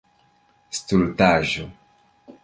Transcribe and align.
Stultaĵo! 0.77 1.65